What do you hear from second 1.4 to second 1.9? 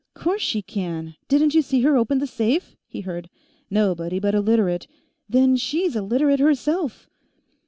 you see